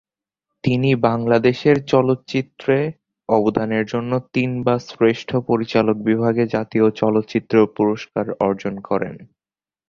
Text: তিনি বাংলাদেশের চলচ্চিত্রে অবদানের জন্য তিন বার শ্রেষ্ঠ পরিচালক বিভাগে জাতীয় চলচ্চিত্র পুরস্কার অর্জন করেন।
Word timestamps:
তিনি 0.63 0.89
বাংলাদেশের 1.01 1.77
চলচ্চিত্রে 1.85 2.77
অবদানের 3.29 3.83
জন্য 3.85 4.11
তিন 4.33 4.51
বার 4.63 4.79
শ্রেষ্ঠ 4.89 5.29
পরিচালক 5.49 5.97
বিভাগে 6.09 6.43
জাতীয় 6.47 6.87
চলচ্চিত্র 7.01 7.55
পুরস্কার 7.77 8.25
অর্জন 8.41 8.75
করেন। 8.81 9.15